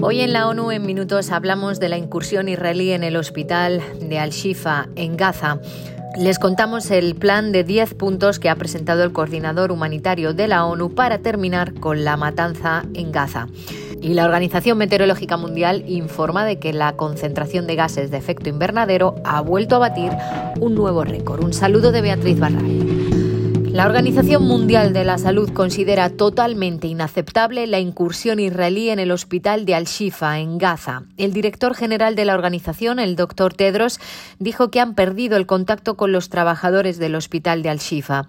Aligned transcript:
Hoy 0.00 0.20
en 0.20 0.32
la 0.32 0.46
ONU 0.46 0.70
en 0.70 0.86
minutos 0.86 1.32
hablamos 1.32 1.80
de 1.80 1.88
la 1.88 1.98
incursión 1.98 2.48
israelí 2.48 2.92
en 2.92 3.02
el 3.02 3.16
hospital 3.16 3.82
de 4.00 4.20
Al-Shifa 4.20 4.86
en 4.94 5.16
Gaza. 5.16 5.58
Les 6.16 6.38
contamos 6.38 6.92
el 6.92 7.16
plan 7.16 7.50
de 7.50 7.64
10 7.64 7.94
puntos 7.94 8.38
que 8.38 8.48
ha 8.48 8.54
presentado 8.54 9.02
el 9.02 9.12
coordinador 9.12 9.72
humanitario 9.72 10.34
de 10.34 10.46
la 10.46 10.64
ONU 10.66 10.94
para 10.94 11.18
terminar 11.18 11.74
con 11.74 12.04
la 12.04 12.16
matanza 12.16 12.84
en 12.94 13.10
Gaza. 13.10 13.48
Y 14.00 14.14
la 14.14 14.24
Organización 14.24 14.78
Meteorológica 14.78 15.36
Mundial 15.36 15.82
informa 15.88 16.44
de 16.44 16.60
que 16.60 16.72
la 16.72 16.92
concentración 16.92 17.66
de 17.66 17.74
gases 17.74 18.12
de 18.12 18.18
efecto 18.18 18.48
invernadero 18.48 19.16
ha 19.24 19.40
vuelto 19.40 19.74
a 19.74 19.80
batir 19.80 20.12
un 20.60 20.76
nuevo 20.76 21.02
récord. 21.02 21.42
Un 21.42 21.52
saludo 21.52 21.90
de 21.90 22.02
Beatriz 22.02 22.38
Barral. 22.38 22.97
La 23.78 23.86
Organización 23.86 24.42
Mundial 24.42 24.92
de 24.92 25.04
la 25.04 25.18
Salud 25.18 25.52
considera 25.52 26.10
totalmente 26.10 26.88
inaceptable 26.88 27.64
la 27.68 27.78
incursión 27.78 28.40
israelí 28.40 28.90
en 28.90 28.98
el 28.98 29.12
hospital 29.12 29.66
de 29.66 29.76
Al-Shifa, 29.76 30.40
en 30.40 30.58
Gaza. 30.58 31.04
El 31.16 31.32
director 31.32 31.76
general 31.76 32.16
de 32.16 32.24
la 32.24 32.34
organización, 32.34 32.98
el 32.98 33.14
doctor 33.14 33.54
Tedros, 33.54 34.00
dijo 34.40 34.72
que 34.72 34.80
han 34.80 34.96
perdido 34.96 35.36
el 35.36 35.46
contacto 35.46 35.96
con 35.96 36.10
los 36.10 36.28
trabajadores 36.28 36.98
del 36.98 37.14
hospital 37.14 37.62
de 37.62 37.68
Al-Shifa. 37.68 38.26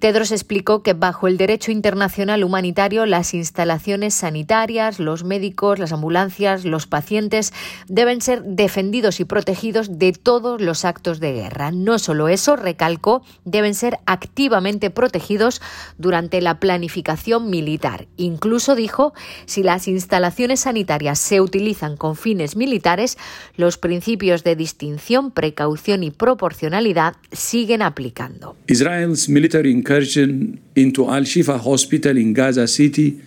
Tedros 0.00 0.30
explicó 0.30 0.84
que 0.84 0.92
bajo 0.92 1.26
el 1.26 1.36
derecho 1.38 1.72
internacional 1.72 2.44
humanitario 2.44 3.04
las 3.04 3.34
instalaciones 3.34 4.14
sanitarias, 4.14 5.00
los 5.00 5.24
médicos, 5.24 5.80
las 5.80 5.92
ambulancias, 5.92 6.64
los 6.64 6.86
pacientes 6.86 7.52
deben 7.88 8.20
ser 8.20 8.44
defendidos 8.44 9.18
y 9.18 9.24
protegidos 9.24 9.98
de 9.98 10.12
todos 10.12 10.60
los 10.60 10.84
actos 10.84 11.18
de 11.18 11.32
guerra. 11.32 11.72
No 11.72 11.98
solo 11.98 12.28
eso, 12.28 12.54
recalcó, 12.54 13.22
deben 13.44 13.74
ser 13.74 13.98
activamente 14.06 14.90
protegidos 14.90 15.60
durante 15.98 16.40
la 16.40 16.60
planificación 16.60 17.50
militar. 17.50 18.06
Incluso 18.16 18.76
dijo, 18.76 19.14
si 19.46 19.64
las 19.64 19.88
instalaciones 19.88 20.60
sanitarias 20.60 21.18
se 21.18 21.40
utilizan 21.40 21.96
con 21.96 22.14
fines 22.14 22.54
militares, 22.54 23.18
los 23.56 23.78
principios 23.78 24.44
de 24.44 24.54
distinción, 24.54 25.32
precaución 25.32 26.04
y 26.04 26.12
proporcionalidad 26.12 27.16
siguen 27.32 27.82
aplicando. 27.82 28.54
Israel's 28.68 29.28
military 29.28 29.72
incursion 29.88 30.60
into 30.76 31.08
Al 31.08 31.22
Shifa 31.22 31.58
Hospital 31.58 32.16
in 32.18 32.34
Gaza 32.34 32.66
City 32.68 33.20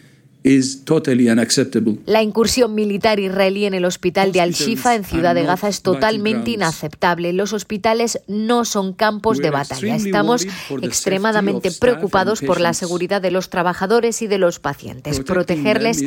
la 0.43 2.23
incursión 2.23 2.73
militar 2.73 3.19
israelí 3.19 3.65
en 3.65 3.75
el 3.75 3.85
hospital 3.85 4.31
de 4.31 4.41
Al-Shifa 4.41 4.95
en 4.95 5.03
Ciudad 5.03 5.35
de 5.35 5.43
Gaza 5.43 5.67
es 5.67 5.83
totalmente 5.83 6.51
inaceptable. 6.51 7.31
Los 7.31 7.53
hospitales 7.53 8.21
no 8.27 8.65
son 8.65 8.93
campos 8.93 9.37
de 9.37 9.51
batalla. 9.51 9.95
Estamos 9.95 10.47
extremadamente 10.81 11.71
preocupados 11.71 12.41
por 12.41 12.59
la 12.59 12.73
seguridad 12.73 13.21
de 13.21 13.29
los 13.29 13.51
trabajadores 13.51 14.23
y 14.23 14.27
de 14.27 14.39
los 14.39 14.59
pacientes. 14.59 15.19
Protegerles 15.19 16.01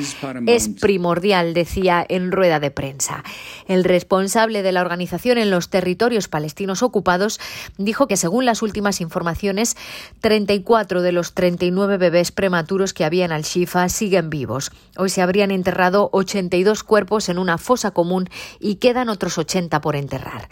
es 0.47 0.69
primordial, 0.81 1.55
decía 1.55 2.05
en 2.09 2.33
rueda 2.33 2.59
de 2.59 2.73
prensa. 2.73 3.23
El 3.69 3.85
responsable 3.85 4.63
de 4.63 4.73
la 4.73 4.81
organización 4.81 5.39
en 5.39 5.51
los 5.51 5.69
territorios 5.71 6.27
palestinos 6.27 6.83
ocupados 6.83 7.39
dijo 7.79 8.09
que 8.09 8.17
según 8.17 8.47
las 8.47 8.63
últimas 8.63 9.01
informaciones, 9.01 9.77
34 10.23 11.03
de 11.03 11.13
los 11.13 11.35
39 11.35 11.99
bebés 11.99 12.33
prematuros 12.33 12.93
que 12.93 13.05
había 13.05 13.25
en 13.25 13.33
Al-Shifa 13.33 13.89
siguen 13.89 14.24
vivos. 14.31 14.71
Hoy 14.97 15.09
se 15.09 15.23
habrían 15.23 15.51
enterrado 15.51 16.11
82 16.13 16.83
cuerpos 16.83 17.29
en 17.29 17.39
una 17.39 17.59
fosa 17.59 17.93
común 17.93 18.29
y 18.61 18.77
quedan 18.77 19.09
otros 19.09 19.39
80 19.39 19.81
por 19.81 19.97
enterrar. 19.97 20.49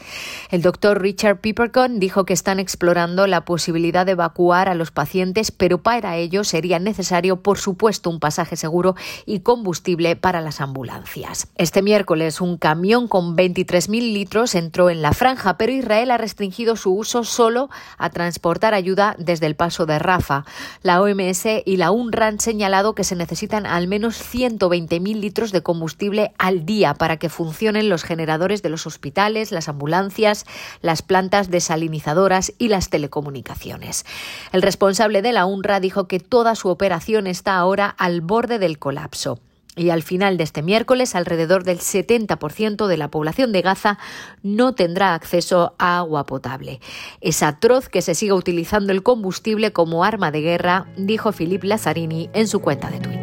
El 0.50 0.62
doctor 0.62 1.00
Richard 1.00 1.40
Pippercon 1.40 2.00
dijo 2.00 2.24
que 2.24 2.32
están 2.32 2.58
explorando 2.58 3.26
la 3.26 3.44
posibilidad 3.44 4.06
de 4.06 4.12
evacuar 4.12 4.68
a 4.68 4.74
los 4.74 4.90
pacientes, 4.90 5.50
pero 5.50 5.82
para 5.82 6.16
ello 6.16 6.44
sería 6.44 6.78
necesario, 6.78 7.42
por 7.42 7.58
supuesto, 7.58 8.10
un 8.10 8.20
pasaje 8.20 8.56
seguro 8.56 8.94
y 9.26 9.40
combustible 9.40 10.16
para 10.16 10.40
las 10.40 10.60
ambulancias. 10.60 11.48
Este 11.56 11.82
miércoles, 11.82 12.40
un 12.40 12.56
camión 12.56 13.08
con 13.08 13.36
23.000 13.36 14.12
litros 14.12 14.54
entró 14.54 14.90
en 14.90 15.02
la 15.02 15.12
franja, 15.12 15.56
pero 15.58 15.72
Israel 15.72 16.10
ha 16.10 16.18
restringido 16.18 16.76
su 16.76 16.94
uso 16.94 17.24
solo 17.24 17.68
a 17.98 18.10
transportar 18.10 18.74
ayuda 18.74 19.16
desde 19.18 19.46
el 19.46 19.56
paso 19.56 19.86
de 19.86 19.98
Rafa. 19.98 20.44
La 20.82 21.00
OMS 21.00 21.46
y 21.64 21.76
la 21.76 21.90
UNRWA 21.90 22.26
han 22.26 22.40
señalado 22.40 22.94
que 22.94 23.04
se 23.04 23.16
necesitan 23.16 23.61
al 23.66 23.88
menos 23.88 24.20
120.000 24.20 25.20
litros 25.20 25.52
de 25.52 25.62
combustible 25.62 26.32
al 26.38 26.64
día 26.64 26.94
para 26.94 27.16
que 27.16 27.28
funcionen 27.28 27.88
los 27.88 28.04
generadores 28.04 28.62
de 28.62 28.68
los 28.68 28.86
hospitales, 28.86 29.52
las 29.52 29.68
ambulancias, 29.68 30.46
las 30.80 31.02
plantas 31.02 31.50
desalinizadoras 31.50 32.52
y 32.58 32.68
las 32.68 32.90
telecomunicaciones. 32.90 34.04
El 34.52 34.62
responsable 34.62 35.22
de 35.22 35.32
la 35.32 35.46
UNRWA 35.46 35.80
dijo 35.80 36.08
que 36.08 36.20
toda 36.20 36.54
su 36.54 36.68
operación 36.68 37.26
está 37.26 37.56
ahora 37.56 37.88
al 37.88 38.20
borde 38.20 38.58
del 38.58 38.78
colapso. 38.78 39.38
Y 39.74 39.88
al 39.88 40.02
final 40.02 40.36
de 40.36 40.44
este 40.44 40.60
miércoles, 40.60 41.14
alrededor 41.14 41.64
del 41.64 41.78
70% 41.78 42.86
de 42.86 42.96
la 42.98 43.10
población 43.10 43.52
de 43.52 43.62
Gaza 43.62 43.98
no 44.42 44.74
tendrá 44.74 45.14
acceso 45.14 45.74
a 45.78 45.98
agua 45.98 46.26
potable. 46.26 46.80
Es 47.22 47.42
atroz 47.42 47.88
que 47.88 48.02
se 48.02 48.14
siga 48.14 48.34
utilizando 48.34 48.92
el 48.92 49.02
combustible 49.02 49.72
como 49.72 50.04
arma 50.04 50.30
de 50.30 50.42
guerra, 50.42 50.86
dijo 50.98 51.32
Philippe 51.32 51.68
Lazzarini 51.68 52.28
en 52.34 52.48
su 52.48 52.60
cuenta 52.60 52.90
de 52.90 53.00
Twitter. 53.00 53.21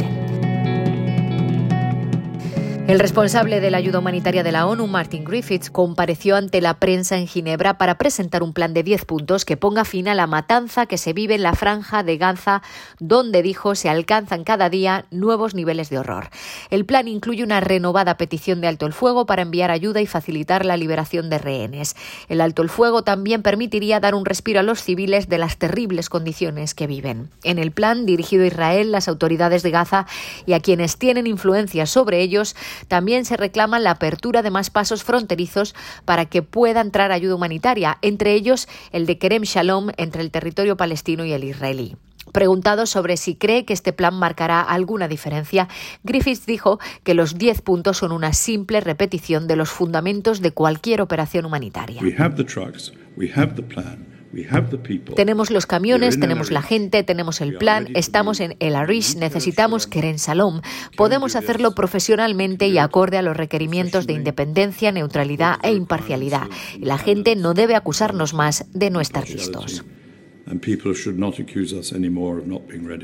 El 2.90 2.98
responsable 2.98 3.60
de 3.60 3.70
la 3.70 3.78
ayuda 3.78 4.00
humanitaria 4.00 4.42
de 4.42 4.52
la 4.52 4.66
ONU, 4.66 4.88
Martin 4.88 5.24
Griffiths, 5.24 5.70
compareció 5.70 6.36
ante 6.36 6.60
la 6.60 6.80
prensa 6.80 7.20
en 7.20 7.28
Ginebra 7.28 7.78
para 7.78 8.00
presentar 8.00 8.42
un 8.42 8.52
plan 8.52 8.74
de 8.74 8.82
10 8.82 9.06
puntos 9.06 9.46
que 9.46 9.58
ponga 9.58 9.86
fin 9.86 10.08
a 10.08 10.16
la 10.16 10.26
matanza 10.26 10.88
que 10.88 10.98
se 10.98 11.14
vive 11.14 11.36
en 11.36 11.44
la 11.44 11.54
franja 11.54 12.02
de 12.02 12.18
Gaza, 12.18 12.64
donde 12.98 13.44
dijo 13.44 13.76
se 13.76 13.90
alcanzan 13.90 14.44
cada 14.44 14.72
día 14.72 15.06
nuevos 15.12 15.54
niveles 15.54 15.92
de 15.92 16.00
horror. 16.00 16.32
El 16.72 16.84
plan 16.84 17.08
incluye 17.08 17.44
una 17.44 17.60
renovada 17.60 18.18
petición 18.18 18.60
de 18.60 18.70
alto 18.70 18.88
el 18.88 18.94
fuego 18.94 19.28
para 19.28 19.44
enviar 19.44 19.70
ayuda 19.70 20.02
y 20.02 20.08
facilitar 20.08 20.66
la 20.66 20.76
liberación 20.76 21.30
de 21.30 21.38
rehenes. 21.38 21.96
El 22.28 22.42
alto 22.42 22.64
el 22.64 22.70
fuego 22.70 23.04
también 23.04 23.44
permitiría 23.44 24.00
dar 24.00 24.16
un 24.16 24.26
respiro 24.26 24.62
a 24.62 24.64
los 24.64 24.82
civiles 24.82 25.30
de 25.30 25.38
las 25.38 25.58
terribles 25.58 26.10
condiciones 26.10 26.74
que 26.74 26.88
viven. 26.88 27.30
En 27.44 27.60
el 27.60 27.72
plan 27.72 28.08
dirigido 28.08 28.46
a 28.46 28.48
Israel, 28.48 28.92
las 28.92 29.08
autoridades 29.08 29.62
de 29.62 29.70
Gaza 29.70 30.08
y 30.48 30.54
a 30.54 30.60
quienes 30.60 30.98
tienen 30.98 31.28
influencia 31.28 31.86
sobre 31.86 32.22
ellos 32.22 32.56
también 32.88 33.26
se 33.26 33.38
reclama 33.38 33.80
la 33.80 33.92
apertura 33.92 34.42
de 34.42 34.52
más 34.52 34.70
pasos 34.70 35.04
fronterizos 35.04 35.76
para 36.06 36.26
que 36.26 36.42
pueda 36.42 36.82
entrar 36.82 37.12
ayuda 37.12 37.36
humanitaria, 37.36 37.98
entre 38.02 38.34
ellos 38.34 38.68
el 38.92 39.06
de 39.06 39.18
Kerem 39.18 39.44
Shalom 39.44 39.90
entre 39.98 40.22
el 40.22 40.32
territorio 40.32 40.78
palestino 40.78 41.26
y 41.26 41.34
el 41.34 41.44
israelí. 41.44 41.96
Preguntado 42.32 42.86
sobre 42.86 43.18
si 43.18 43.36
cree 43.36 43.66
que 43.66 43.74
este 43.74 43.94
plan 43.94 44.16
marcará 44.16 44.62
alguna 44.62 45.08
diferencia, 45.08 45.68
Griffiths 46.04 46.46
dijo 46.46 46.80
que 47.04 47.14
los 47.14 47.38
10 47.38 47.62
puntos 47.62 47.98
son 47.98 48.12
una 48.12 48.34
simple 48.34 48.82
repetición 48.82 49.48
de 49.48 49.56
los 49.56 49.70
fundamentos 49.70 50.42
de 50.42 50.52
cualquier 50.52 51.02
operación 51.02 51.46
humanitaria. 51.46 52.02
Tenemos 55.16 55.50
los 55.50 55.66
camiones, 55.66 56.20
tenemos 56.20 56.52
la 56.52 56.62
gente, 56.62 57.04
tenemos 57.04 57.42
el 57.42 57.58
plan, 57.58 57.88
estamos 57.96 58.40
en 58.40 58.56
El 58.60 58.76
Arish, 58.76 59.16
necesitamos 59.16 59.88
Keren 59.88 60.20
Salom. 60.20 60.62
Podemos 60.96 61.36
hacerlo 61.36 61.74
profesionalmente 61.74 62.68
y 62.68 62.78
acorde 62.78 63.18
a 63.18 63.22
los 63.22 63.36
requerimientos 63.36 64.08
de 64.08 64.14
independencia, 64.14 64.92
neutralidad 64.92 65.56
e 65.64 65.74
imparcialidad. 65.74 66.48
Y 66.78 66.86
la 66.86 66.98
gente 66.98 67.36
no 67.36 67.54
debe 67.54 67.76
acusarnos 67.76 68.34
más 68.34 68.66
de 68.74 68.90
no 68.90 69.02
estar 69.02 69.28
listos. 69.28 69.84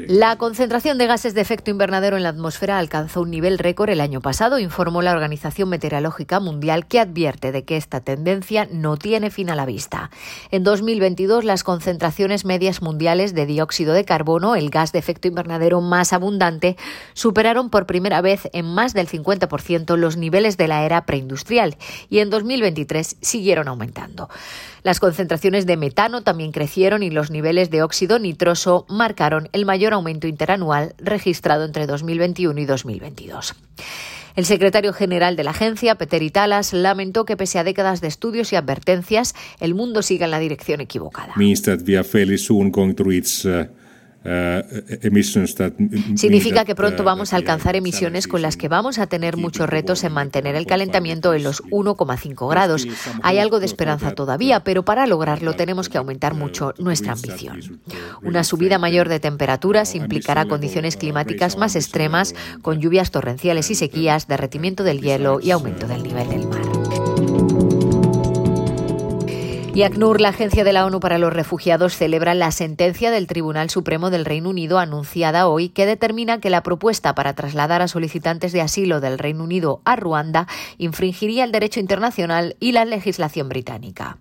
La 0.08 0.36
concentración 0.38 0.98
de 0.98 1.06
gases 1.06 1.36
de 1.36 1.42
efecto 1.42 1.70
invernadero 1.70 2.18
en 2.18 2.24
la 2.24 2.30
atmósfera 2.30 2.80
alcanzó 2.80 3.22
un 3.22 3.30
nivel 3.30 3.60
récord 3.60 3.92
el 3.92 4.02
año 4.02 4.20
pasado, 4.20 4.58
informó 4.58 5.04
la 5.04 5.14
Organización 5.14 5.70
Meteorológica 5.70 6.40
Mundial, 6.40 6.88
que 6.88 7.00
advierte 7.00 7.52
de 7.52 7.64
que 7.64 7.78
esta 7.78 8.02
tendencia 8.02 8.68
no 8.72 8.98
tiene 8.98 9.30
fin 9.30 9.52
a 9.52 9.56
la 9.56 9.68
vista. 9.68 10.10
En 10.50 10.64
2022, 10.64 11.46
las 11.46 11.64
concentraciones 11.64 12.46
medias 12.46 12.82
mundiales 12.82 13.36
de 13.36 13.46
dióxido 13.46 13.94
de 13.94 14.06
carbono, 14.06 14.56
el 14.56 14.72
gas 14.72 14.92
de 14.92 15.00
efecto 15.00 15.28
invernadero 15.28 15.82
más 15.82 16.14
abundante, 16.14 16.78
superaron 17.14 17.70
por 17.70 17.86
primera 17.86 18.22
vez 18.22 18.50
en 18.54 18.66
más 18.66 18.94
del 18.94 19.08
50% 19.08 19.98
los 19.98 20.18
niveles 20.18 20.58
de 20.58 20.68
la 20.68 20.84
era 20.84 21.06
preindustrial 21.06 21.78
y 22.10 22.20
en 22.20 22.32
2023 22.32 23.18
siguieron 23.22 23.68
aumentando. 23.68 24.30
Las 24.86 25.00
concentraciones 25.00 25.66
de 25.66 25.78
metano 25.78 26.22
también 26.22 26.52
crecieron 26.52 27.02
y 27.02 27.10
los 27.10 27.32
niveles 27.32 27.72
de 27.72 27.82
óxido 27.82 28.20
nitroso 28.20 28.86
marcaron 28.88 29.50
el 29.52 29.66
mayor 29.66 29.94
aumento 29.94 30.28
interanual 30.28 30.94
registrado 31.00 31.66
entre 31.66 31.88
2021 31.88 32.60
y 32.60 32.66
2022. 32.66 33.56
El 34.36 34.46
secretario 34.46 34.94
general 34.94 35.36
de 35.36 35.44
la 35.44 35.52
agencia, 35.52 35.96
Peter 35.96 36.22
Italas, 36.22 36.72
lamentó 36.72 37.26
que 37.26 37.36
pese 37.36 37.58
a 37.58 37.64
décadas 37.64 38.00
de 38.00 38.10
estudios 38.10 38.54
y 38.54 38.58
advertencias, 38.58 39.34
el 39.60 39.74
mundo 39.74 40.04
siga 40.04 40.26
en 40.26 40.32
la 40.32 40.38
dirección 40.38 40.82
equivocada. 40.82 41.34
Significa 46.16 46.66
que 46.66 46.76
pronto 46.76 47.04
vamos 47.04 47.34
a 47.34 47.36
alcanzar 47.36 47.76
emisiones 47.76 48.28
con 48.28 48.42
las 48.42 48.58
que 48.58 48.68
vamos 48.68 48.98
a 48.98 49.08
tener 49.08 49.38
muchos 49.38 49.70
retos 49.70 50.04
en 50.04 50.14
mantener 50.14 50.56
el 50.56 50.66
calentamiento 50.66 51.34
en 51.34 51.44
los 51.44 51.64
1,5 51.66 52.50
grados. 52.50 52.88
Hay 53.22 53.38
algo 53.38 53.60
de 53.60 53.68
esperanza 53.68 54.14
todavía, 54.16 54.64
pero 54.64 54.84
para 54.84 55.06
lograrlo 55.06 55.54
tenemos 55.54 55.90
que 55.90 55.98
aumentar 55.98 56.34
mucho 56.34 56.74
nuestra 56.80 57.14
ambición. 57.14 57.82
Una 58.24 58.44
subida 58.44 58.80
mayor 58.80 59.10
de 59.10 59.20
temperaturas 59.20 59.96
implicará 59.96 60.46
condiciones 60.46 60.98
climáticas 60.98 61.58
más 61.58 61.76
extremas, 61.76 62.34
con 62.62 62.80
lluvias 62.80 63.12
torrenciales 63.12 63.70
y 63.70 63.76
sequías, 63.76 64.28
derretimiento 64.28 64.84
del 64.84 65.02
hielo 65.02 65.40
y 65.40 65.52
aumento 65.52 65.88
del 65.88 66.04
nivel 66.04 66.30
del 66.30 66.48
mar. 66.48 66.65
Y 69.76 69.84
ACNUR, 69.84 70.22
la 70.22 70.30
Agencia 70.30 70.64
de 70.64 70.72
la 70.72 70.86
ONU 70.86 71.02
para 71.02 71.18
los 71.18 71.34
Refugiados, 71.34 71.98
celebra 71.98 72.34
la 72.34 72.52
sentencia 72.52 73.12
del 73.12 73.28
Tribunal 73.28 73.70
Supremo 73.70 74.10
del 74.10 74.24
Reino 74.24 74.50
Unido 74.50 74.80
anunciada 74.80 75.50
hoy 75.50 75.68
que 75.68 75.86
determina 75.86 76.40
que 76.40 76.50
la 76.50 76.64
propuesta 76.64 77.14
para 77.14 77.34
trasladar 77.34 77.82
a 77.82 77.90
solicitantes 77.90 78.54
de 78.54 78.62
asilo 78.62 79.02
del 79.02 79.20
Reino 79.20 79.44
Unido 79.44 79.82
a 79.84 79.98
Ruanda 79.98 80.48
infringiría 80.78 81.44
el 81.44 81.52
derecho 81.52 81.82
internacional 81.82 82.56
y 82.62 82.72
la 82.72 82.86
legislación 82.86 83.50
británica. 83.50 84.18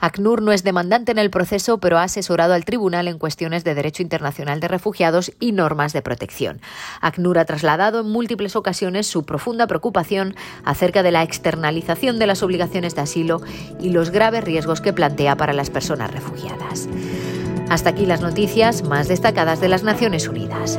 ACNUR 0.00 0.42
no 0.42 0.52
es 0.52 0.64
demandante 0.64 1.12
en 1.12 1.18
el 1.18 1.30
proceso, 1.30 1.78
pero 1.78 1.98
ha 1.98 2.04
asesorado 2.04 2.54
al 2.54 2.64
tribunal 2.64 3.06
en 3.08 3.18
cuestiones 3.18 3.64
de 3.64 3.74
derecho 3.74 4.02
internacional 4.02 4.60
de 4.60 4.68
refugiados 4.68 5.32
y 5.38 5.52
normas 5.52 5.92
de 5.92 6.02
protección. 6.02 6.60
ACNUR 7.00 7.38
ha 7.38 7.44
trasladado 7.44 8.00
en 8.00 8.10
múltiples 8.10 8.56
ocasiones 8.56 9.06
su 9.06 9.24
profunda 9.24 9.66
preocupación 9.66 10.34
acerca 10.64 11.02
de 11.02 11.12
la 11.12 11.22
externalización 11.22 12.18
de 12.18 12.26
las 12.26 12.42
obligaciones 12.42 12.94
de 12.94 13.02
asilo 13.02 13.40
y 13.80 13.90
los 13.90 14.10
graves 14.10 14.44
riesgos 14.44 14.80
que 14.80 14.92
plantea 14.92 15.36
para 15.36 15.52
las 15.52 15.70
personas 15.70 16.10
refugiadas. 16.10 16.88
Hasta 17.68 17.90
aquí 17.90 18.06
las 18.06 18.20
noticias 18.20 18.82
más 18.82 19.06
destacadas 19.06 19.60
de 19.60 19.68
las 19.68 19.82
Naciones 19.84 20.26
Unidas. 20.26 20.78